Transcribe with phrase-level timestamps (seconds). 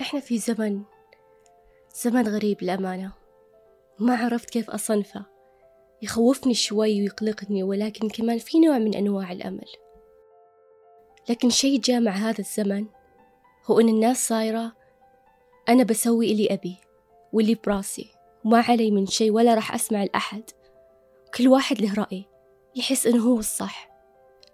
[0.00, 0.82] إحنا في زمن
[1.94, 3.12] زمن غريب للأمانة.
[3.98, 5.24] ما عرفت كيف أصنفه.
[6.02, 9.68] يخوفني شوي ويقلقني ولكن كمان في نوع من أنواع الأمل.
[11.28, 12.86] لكن شيء جاء مع هذا الزمن
[13.66, 14.72] هو أن الناس صايرة
[15.68, 16.76] أنا بسوي اللي أبي
[17.32, 18.10] واللي براسي.
[18.44, 20.42] وما علي من شيء ولا راح أسمع لأحد.
[21.36, 22.24] كل واحد له رأي
[22.76, 23.90] يحس إنه هو الصح.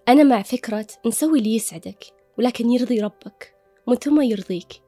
[0.08, 2.04] أنا مع فكرة نسوي اللي يسعدك
[2.38, 3.54] ولكن يرضي ربك
[3.86, 4.83] ومن ثم يرضيك.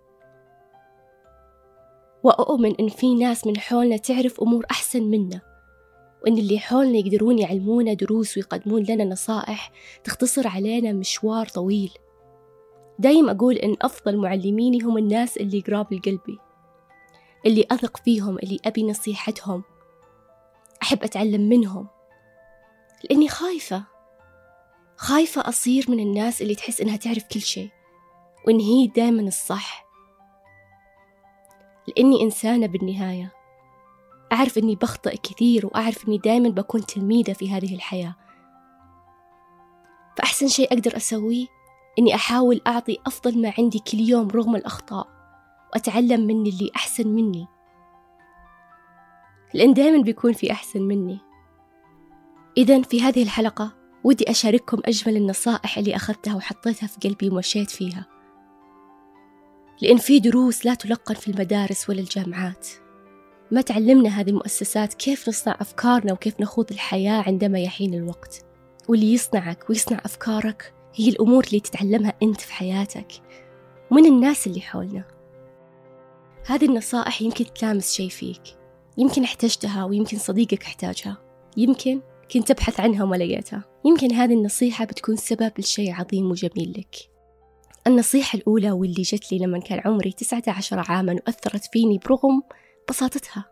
[2.27, 5.41] وأؤمن إن في ناس من حولنا تعرف أمور أحسن منا.
[6.23, 9.73] وإن اللي حولنا يقدرون يعلمونا دروس ويقدمون لنا نصائح
[10.05, 11.93] تختصر علينا مشوار طويل.
[12.99, 16.39] دايم أقول إن أفضل معلميني هم الناس اللي قراب لقلبي.
[17.47, 19.63] اللي أثق فيهم اللي أبي نصيحتهم.
[20.83, 21.87] أحب أتعلم منهم.
[23.05, 23.85] لأني خايفة.
[24.97, 27.69] خايفة أصير من الناس اللي تحس إنها تعرف كل شيء.
[28.47, 29.86] وإن هي دايما الصح.
[31.89, 33.33] لأني إنسانة بالنهاية.
[34.33, 38.15] أعرف إني بخطئ كثير وأعرف إني دايما بكون تلميذة في هذه الحياة.
[40.19, 41.47] فأحسن شيء أقدر أسويه
[41.99, 45.09] إني أحاول أعطي أفضل ما عندي كل يوم رغم الأخطاء
[45.73, 47.47] وأتعلم من اللي أحسن مني.
[49.55, 51.19] لأن دائما بيكون في أحسن مني.
[52.57, 53.73] إذا في هذه الحلقة
[54.05, 58.16] ودي أشارككم أجمل النصائح اللي أخذتها وحطيتها في قلبي ومشيت فيها.
[59.83, 62.69] لأن في دروس لا تلقن في المدارس ولا الجامعات.
[63.51, 68.45] ما تعلمنا هذه المؤسسات كيف نصنع أفكارنا وكيف نخوض الحياة عندما يحين الوقت.
[68.89, 73.13] واللي يصنعك ويصنع أفكارك هي الأمور اللي تتعلمها أنت في حياتك
[73.91, 75.05] ومن الناس اللي حولنا.
[76.47, 78.43] هذه النصائح يمكن تلامس شيء فيك.
[78.99, 81.17] يمكن احتجتها ويمكن صديقك احتاجها.
[81.57, 82.01] يمكن
[82.33, 83.65] كنت تبحث عنها وما لقيتها.
[83.85, 87.16] يمكن هذه النصيحة بتكون سبب لشيء عظيم وجميل لك.
[87.87, 92.43] النصيحة الأولى واللي جت لي لما كان عمري تسعة عشر عاما وأثرت فيني برغم
[92.89, 93.45] بساطتها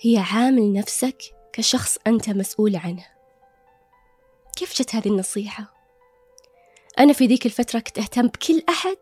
[0.00, 1.22] هي عامل نفسك
[1.52, 3.06] كشخص أنت مسؤول عنه.
[4.56, 5.74] كيف جت هذه النصيحة؟
[6.98, 8.96] أنا في ذيك الفترة كنت أهتم بكل أحد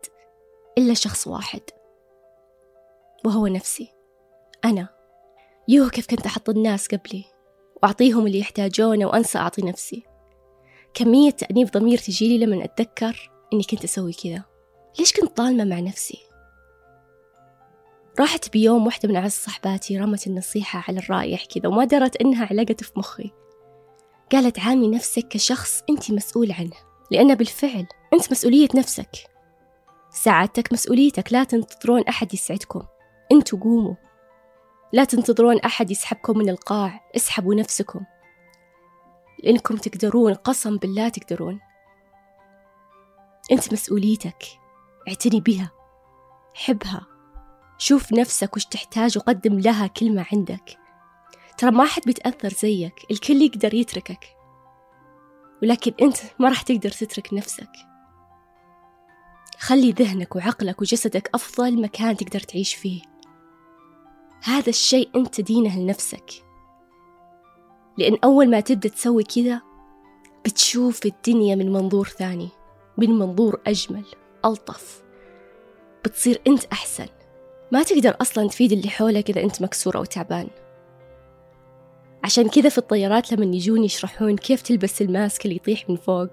[0.77, 1.61] إلا شخص واحد
[3.25, 3.93] وهو نفسي.
[4.65, 4.89] أنا.
[5.67, 7.25] يوه كيف كنت أحط الناس قبلي
[7.83, 10.03] وأعطيهم اللي يحتاجونه وأنسى أعطي نفسي.
[10.93, 14.56] كمية تأنيب ضمير تجيلي لما أتذكر إني كنت أسوي كذا.
[14.99, 16.17] ليش كنت ظالمة مع نفسي؟
[18.19, 22.83] راحت بيوم واحدة من أعز صحباتي رمت النصيحة على الرائح كذا وما درت إنها علقت
[22.83, 23.31] في مخي.
[24.31, 26.75] قالت عامي نفسك كشخص أنت مسؤول عنه
[27.11, 29.09] لأن بالفعل أنت مسؤولية نفسك.
[30.09, 32.81] سعادتك مسؤوليتك لا تنتظرون أحد يسعدكم.
[33.31, 33.95] أنتوا قوموا.
[34.93, 37.99] لا تنتظرون أحد يسحبكم من القاع اسحبوا نفسكم.
[39.43, 41.59] لأنكم تقدرون قسم بالله تقدرون.
[43.51, 44.43] أنت مسؤوليتك.
[45.07, 45.71] اعتني بها.
[46.53, 47.07] حبها.
[47.77, 50.77] شوف نفسك وش تحتاج وقدم لها كل ما عندك.
[51.57, 54.25] ترى ما حد بيتأثر زيك الكل يقدر يتركك.
[55.63, 57.71] ولكن أنت ما راح تقدر تترك نفسك.
[59.59, 63.01] خلي ذهنك وعقلك وجسدك أفضل مكان تقدر تعيش فيه.
[64.43, 66.31] هذا الشيء أنت تدينه لنفسك.
[67.97, 69.61] لأن أول ما تبدأ تسوي كذا
[70.45, 72.49] بتشوف الدنيا من منظور ثاني
[72.97, 74.05] من منظور أجمل.
[74.47, 75.03] ألطف.
[76.05, 77.07] بتصير أنت أحسن.
[77.71, 80.47] ما تقدر أصلا تفيد اللي حولك إذا أنت مكسور أو تعبان.
[82.23, 86.29] عشان كذا في الطيارات لما يجون يشرحون كيف تلبس الماسك اللي يطيح من فوق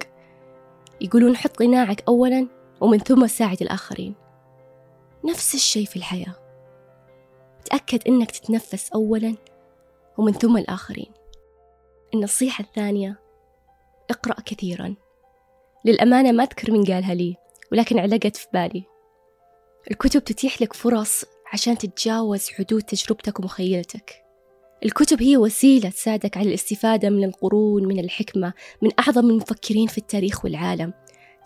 [1.01, 2.47] يقولون حط قناعك أولا
[2.81, 4.15] ومن ثم ساعد الآخرين.
[5.25, 6.35] نفس الشيء في الحياة.
[7.65, 9.35] تأكد إنك تتنفس أولا
[10.19, 11.11] ومن ثم الآخرين.
[12.15, 13.21] النصيحة الثانية
[14.11, 14.95] اقرأ كثيرا.
[15.85, 17.37] للأمانة ما أذكر من قالها لي.
[17.75, 18.85] ولكن علقت في بالي.
[19.91, 24.25] الكتب تتيح لك فرص عشان تتجاوز حدود تجربتك ومخيلتك.
[24.85, 28.53] الكتب هي وسيلة تساعدك على الاستفادة من القرون من الحكمة
[28.83, 30.93] من أعظم المفكرين في التاريخ والعالم.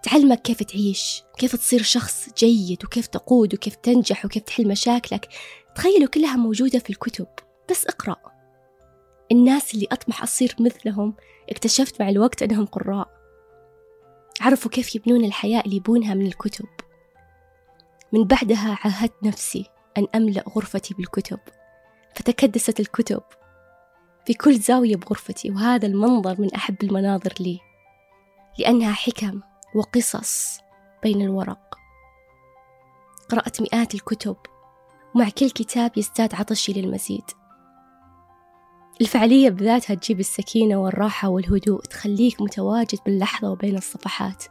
[0.03, 5.29] تعلمك كيف تعيش كيف تصير شخص جيد وكيف تقود وكيف تنجح وكيف تحل مشاكلك.
[5.75, 7.27] تخيلوا كلها موجودة في الكتب
[7.71, 8.17] بس اقرأ.
[9.33, 11.15] الناس اللي أطمح أصير مثلهم
[11.51, 13.18] اكتشفت مع الوقت أنهم قراء.
[14.41, 16.69] عرفوا كيف يبنون الحياة اللي يبونها من الكتب.
[18.13, 19.67] من بعدها عاهدت نفسي
[19.99, 21.39] أن أملأ غرفتي بالكتب.
[22.15, 23.23] فتكدست الكتب.
[24.27, 27.61] في كل زاوية بغرفتي وهذا المنظر من أحب المناظر لي.
[28.59, 29.41] لأنها حكم
[29.75, 30.59] وقصص
[31.03, 31.79] بين الورق.
[33.29, 34.37] قرأت مئات الكتب.
[35.15, 37.25] ومع كل كتاب يزداد عطشي للمزيد.
[39.01, 44.45] الفعالية بذاتها تجيب السكينة والراحة والهدوء تخليك متواجد باللحظة وبين الصفحات.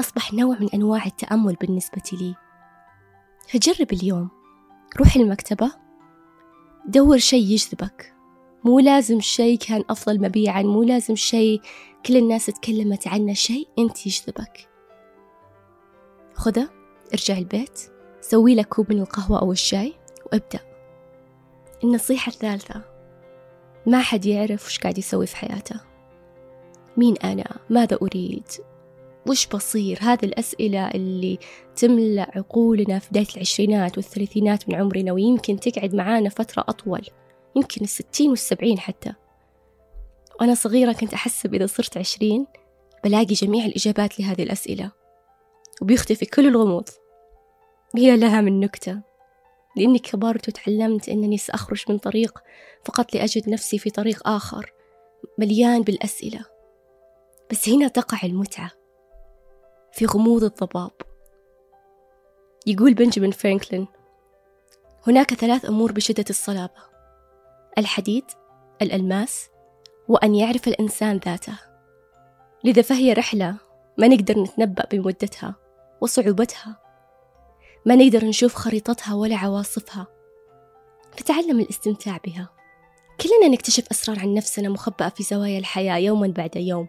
[0.00, 2.34] أصبح نوع من أنواع التأمل بالنسبة لي.
[3.48, 4.30] فجرب اليوم.
[5.00, 5.72] روح المكتبة.
[6.86, 8.14] دور شيء يجذبك.
[8.64, 11.60] مو لازم شيء كان أفضل مبيعا مو لازم شيء
[12.06, 14.68] كل الناس تكلمت عنه شيء أنت يجذبك.
[16.34, 16.68] خذه.
[17.12, 17.80] ارجع البيت.
[18.20, 19.94] سوي لك كوب من القهوة أو الشاي.
[20.32, 20.60] وابدأ.
[21.84, 22.89] النصيحة الثالثة.
[23.86, 25.80] ما حد يعرف وش قاعد يسوي في حياته.
[26.96, 28.44] مين أنا؟ ماذا أريد؟
[29.28, 31.38] وش بصير؟ هذه الأسئلة اللي
[31.76, 37.02] تملأ عقولنا في بداية العشرينات والثلاثينات من عمرنا ويمكن تقعد معانا فترة أطول
[37.56, 39.12] يمكن الستين والسبعين حتى.
[40.40, 42.46] وأنا صغيرة كنت أحسب إذا صرت عشرين
[43.04, 44.90] بلاقي جميع الإجابات لهذه الأسئلة
[45.82, 46.88] وبيختفي كل الغموض.
[47.96, 49.09] هي لها من نكتة.
[49.76, 52.38] لأني كبرت وتعلمت أنني سأخرج من طريق
[52.84, 54.72] فقط لأجد نفسي في طريق آخر
[55.38, 56.44] مليان بالأسئلة.
[57.50, 58.70] بس هنا تقع المتعة
[59.92, 60.90] في غموض الضباب.
[62.66, 63.86] يقول بنجامين فرانكلين
[65.06, 66.90] هناك ثلاث أمور بشدة الصلابة
[67.78, 68.24] الحديد
[68.82, 69.48] الألماس
[70.08, 71.58] وأن يعرف الإنسان ذاته.
[72.64, 73.56] لذا فهي رحلة
[73.98, 75.54] ما نقدر نتنبأ بمدتها
[76.00, 76.89] وصعوبتها
[77.86, 80.06] ما نقدر نشوف خريطتها ولا عواصفها.
[81.16, 82.48] فتعلم الاستمتاع بها.
[83.20, 86.88] كلنا نكتشف أسرار عن نفسنا مخبأة في زوايا الحياة يوما بعد يوم.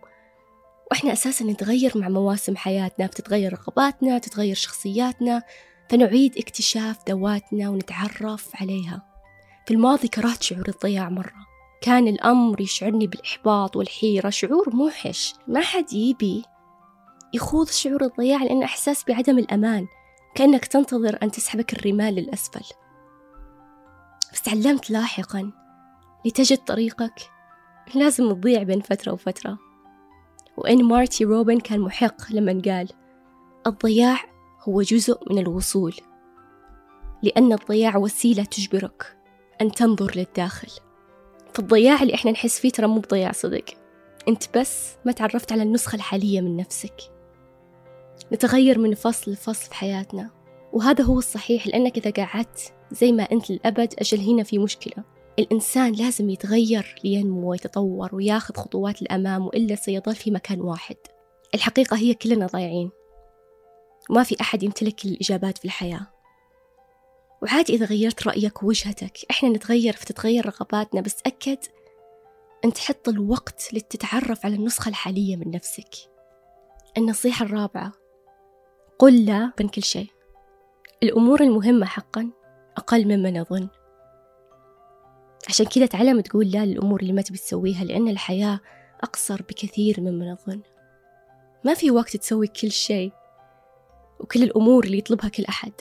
[0.92, 5.44] وإحنا أساسا نتغير مع مواسم حياتنا بتتغير رغباتنا تتغير شخصياتنا
[5.90, 9.06] فنعيد اكتشاف ذواتنا ونتعرف عليها.
[9.66, 11.52] في الماضي كرهت شعور الضياع مرة.
[11.82, 15.34] كان الأمر يشعرني بالإحباط والحيرة شعور موحش.
[15.48, 16.44] ما حد يبي
[17.34, 19.88] يخوض شعور الضياع لأنه إحساس بعدم الأمان.
[20.36, 22.76] كأنك تنتظر أن تسحبك الرمال للأسفل.
[24.34, 25.52] بس تعلمت لاحقا
[26.26, 27.22] لتجد طريقك
[27.96, 29.58] لازم تضيع بين فترة وفترة.
[30.58, 32.90] وإن مارتي روبن كان محق لما قال
[33.68, 34.20] الضياع
[34.62, 35.96] هو جزء من الوصول
[37.24, 39.18] لأن الضياع وسيلة تجبرك
[39.62, 40.72] أن تنظر للداخل.
[41.54, 43.66] فالضياع اللي إحنا نحس فيه ترى مو بضياع صدق.
[44.28, 46.96] أنت بس ما تعرفت على النسخة الحالية من نفسك.
[48.34, 50.30] نتغير من فصل لفصل في حياتنا.
[50.74, 55.04] وهذا هو الصحيح لأنك إذا قعدت زي ما أنت للأبد أجل هنا في مشكلة.
[55.40, 60.96] الإنسان لازم يتغير لينمو ويتطور وياخذ خطوات الأمام وإلا سيظل في مكان واحد.
[61.56, 62.92] الحقيقة هي كلنا ضايعين.
[64.10, 66.08] وما في أحد يمتلك الإجابات في الحياة.
[67.42, 71.58] وعادي إذا غيرت رأيك ووجهتك إحنا نتغير فتتغير رغباتنا بس أكد
[72.66, 75.96] أن تحط الوقت لتتعرف على النسخة الحالية من نفسك.
[76.98, 78.01] النصيحة الرابعة
[79.02, 80.08] قل لا عن كل شيء.
[81.04, 82.30] الأمور المهمة حقا
[82.78, 83.68] أقل مما نظن.
[85.50, 88.60] عشان كذا تعلم تقول لا للأمور اللي ما تبي تسويها لأن الحياة
[89.04, 90.62] أقصر بكثير مما نظن.
[91.66, 93.12] ما في وقت تسوي كل شيء
[94.20, 95.74] وكل الأمور اللي يطلبها كل أحد.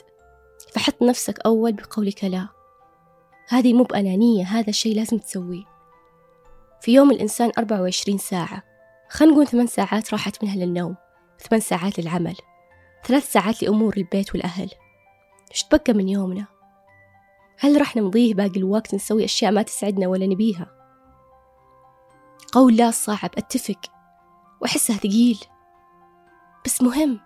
[0.73, 2.47] فحط نفسك أول بقولك لا.
[3.47, 5.63] هذه مو بأنانية هذا الشيء لازم تسويه.
[6.81, 8.63] في يوم الإنسان 24 ساعة
[9.09, 10.95] خلينا نقول ثمان ساعات راحت منها للنوم
[11.39, 12.35] ثمان ساعات للعمل.
[13.05, 14.71] ثلاث ساعات لأمور البيت والأهل.
[15.51, 16.45] إيش تبقى من يومنا؟
[17.59, 20.67] هل راح نمضيه باقي الوقت نسوي أشياء ما تسعدنا ولا نبيها؟
[22.53, 23.81] قول لا صعب أتفق.
[24.61, 25.39] وأحسه ثقيل.
[26.65, 27.19] بس مهم.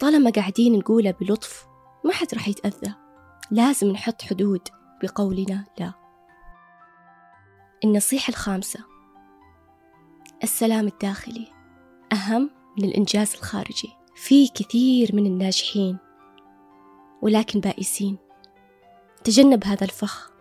[0.00, 1.66] طالما قاعدين نقوله بلطف
[2.04, 2.94] ما حد راح يتأذى.
[3.50, 4.68] لازم نحط حدود
[5.02, 5.92] بقولنا لا.
[7.84, 8.80] النصيحة الخامسة.
[10.42, 11.48] السلام الداخلي.
[12.12, 13.97] أهم من الإنجاز الخارجي.
[14.20, 15.98] في كثير من الناجحين
[17.22, 18.18] ولكن بائسين.
[19.24, 20.32] تجنب هذا الفخ.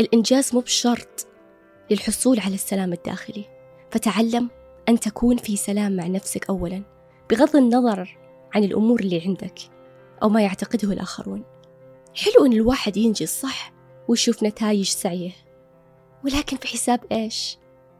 [0.00, 1.26] الإنجاز مو بشرط
[1.90, 3.44] للحصول على السلام الداخلي.
[3.90, 4.50] فتعلم
[4.88, 6.82] أن تكون في سلام مع نفسك أولا
[7.30, 8.18] بغض النظر
[8.54, 9.58] عن الأمور اللي عندك
[10.22, 11.44] أو ما يعتقده الآخرون.
[12.14, 13.72] حلو أن الواحد ينجز صح
[14.08, 15.32] ويشوف نتائج سعيه.
[16.24, 17.58] ولكن في حساب إيش؟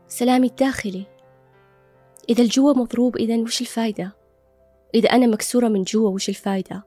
[0.09, 1.07] سلامي الداخلي.
[2.29, 4.25] إذا الجوا مضروب إذا وش الفايدة؟
[4.95, 6.83] إذا أنا مكسورة من جوا وش الفايدة؟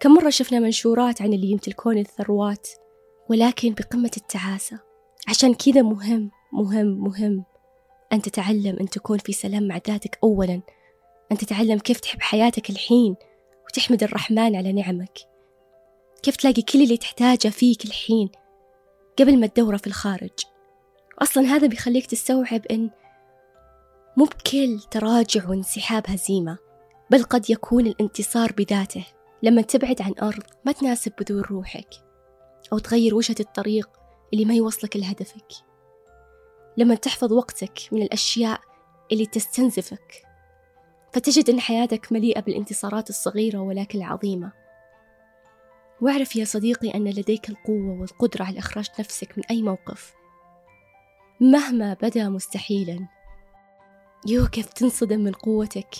[0.00, 2.68] كم مرة شفنا منشورات عن اللي يمتلكون الثروات
[3.28, 4.80] ولكن بقمة التعاسة.
[5.28, 7.44] عشان كذا مهم مهم مهم
[8.12, 10.60] أن تتعلم أن تكون في سلام مع ذاتك أولا.
[11.32, 13.16] أن تتعلم كيف تحب حياتك الحين
[13.64, 15.18] وتحمد الرحمن على نعمك.
[16.22, 18.30] كيف تلاقي كل اللي تحتاجه فيك الحين
[19.18, 20.30] قبل ما تدوره في الخارج.
[21.18, 22.90] أصلا هذا بيخليك تستوعب أن
[24.16, 26.69] مو بكل تراجع وانسحاب هزيمة.
[27.10, 29.06] بل قد يكون الانتصار بذاته.
[29.42, 31.88] لما تبعد عن أرض ما تناسب بذور روحك.
[32.72, 33.90] أو تغير وجهة الطريق
[34.32, 35.52] اللي ما يوصلك لهدفك.
[36.76, 38.60] لما تحفظ وقتك من الأشياء
[39.12, 40.22] اللي تستنزفك.
[41.12, 44.52] فتجد أن حياتك مليئة بالانتصارات الصغيرة ولكن العظيمة.
[46.00, 50.14] واعرف يا صديقي أن لديك القوة والقدرة على إخراج نفسك من أي موقف.
[51.40, 53.08] مهما بدا مستحيلا.
[54.26, 55.94] يو كيف تنصدم من قوتك.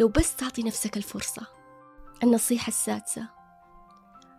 [0.00, 1.46] لو بس تعطي نفسك الفرصة.
[2.22, 3.28] النصيحة السادسة.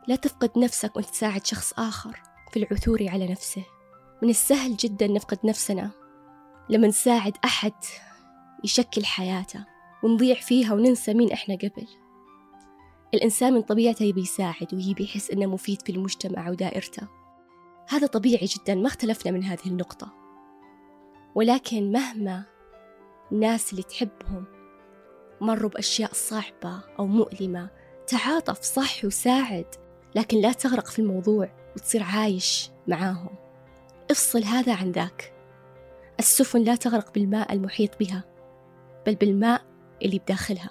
[0.07, 2.21] لا تفقد نفسك وانت تساعد شخص آخر
[2.51, 3.63] في العثور على نفسه.
[4.23, 5.91] من السهل جدا نفقد نفسنا
[6.69, 7.73] لما نساعد أحد
[8.63, 9.65] يشكل حياته
[10.03, 11.87] ونضيع فيها وننسى مين إحنا قبل.
[13.13, 17.07] الإنسان من طبيعته يبي يساعد ويبي يحس إنه مفيد في المجتمع ودائرته.
[17.89, 20.13] هذا طبيعي جدا ما اختلفنا من هذه النقطة.
[21.35, 22.45] ولكن مهما
[23.31, 24.56] الناس اللي تحبهم
[25.41, 27.69] مروا بأشياء صعبة أو مؤلمة.
[28.07, 29.65] تعاطف صح وساعد
[30.15, 33.35] لكن لا تغرق في الموضوع وتصير عايش معاهم.
[34.11, 35.33] افصل هذا عن ذاك.
[36.19, 38.23] السفن لا تغرق بالماء المحيط بها
[39.05, 39.61] بل بالماء
[40.03, 40.69] اللي بداخلها.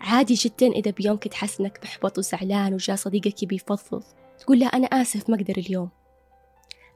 [0.00, 4.02] عادي جدا إذا بيوم كنت حاسس إنك محبط وزعلان وجاء صديقك يبي يفضفض
[4.38, 5.90] تقول له أنا آسف ما أقدر اليوم.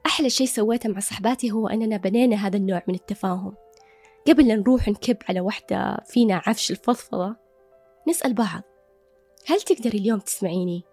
[0.05, 3.53] أحلى شيء سويته مع صحباتي هو أننا بنينا هذا النوع من التفاهم.
[4.27, 7.35] قبل لا نروح نكب على وحدة فينا عفش الفضفضة
[8.07, 8.61] نسأل بعض
[9.47, 10.83] هل تقدري اليوم تسمعيني؟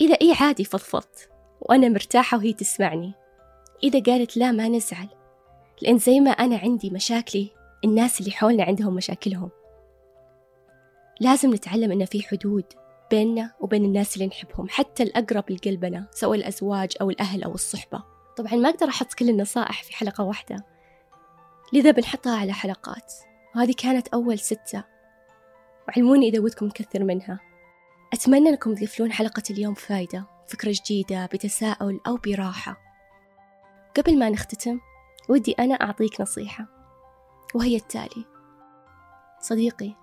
[0.00, 3.14] إذا إيه عادي فضفضت وأنا مرتاحة وهي تسمعني.
[3.84, 5.08] إذا قالت لا ما نزعل
[5.82, 7.50] لأن زي ما أنا عندي مشاكلي
[7.84, 9.50] الناس اللي حولنا عندهم مشاكلهم.
[11.20, 12.64] لازم نتعلم إن في حدود
[13.10, 18.02] بيننا وبين الناس اللي نحبهم حتى الأقرب لقلبنا سواء الأزواج أو الأهل أو الصحبة.
[18.36, 20.56] طبعا ما أقدر أحط كل النصائح في حلقة واحدة.
[21.72, 23.12] لذا بنحطها على حلقات.
[23.56, 24.84] وهذه كانت أول ستة.
[25.88, 27.40] وعلموني إذا ودكم نكثر منها.
[28.12, 32.76] أتمنى أنكم تقفلون حلقة اليوم بفايدة فكرة جديدة بتساؤل أو براحة.
[33.96, 34.80] قبل ما نختتم
[35.28, 36.66] ودي أنا أعطيك نصيحة.
[37.54, 38.24] وهي التالي.
[39.40, 39.94] صديقي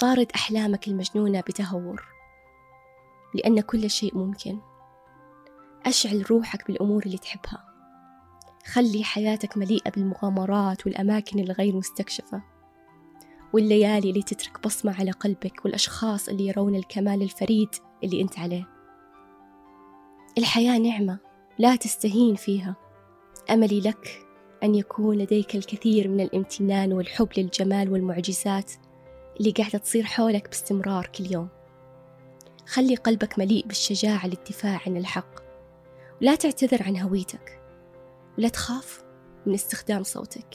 [0.00, 2.08] طارد أحلامك المجنونة بتهور
[3.34, 4.60] لأن كل شيء ممكن.
[5.86, 7.67] أشعل روحك بالأمور اللي تحبها.
[8.72, 12.42] خلي حياتك مليئة بالمغامرات والأماكن الغير مستكشفة.
[13.52, 17.68] والليالي اللي تترك بصمة على قلبك والأشخاص اللي يرون الكمال الفريد
[18.04, 18.68] اللي أنت عليه.
[20.38, 21.18] الحياة نعمة
[21.58, 22.76] لا تستهين فيها.
[23.50, 24.26] أملي لك
[24.62, 28.72] أن يكون لديك الكثير من الامتنان والحب للجمال والمعجزات
[29.40, 31.48] اللي قاعدة تصير حولك باستمرار كل يوم.
[32.66, 35.40] خلي قلبك مليء بالشجاعة للدفاع عن الحق.
[36.22, 37.67] ولا تعتذر عن هويتك.
[38.38, 39.02] ولا تخاف
[39.46, 40.54] من استخدام صوتك.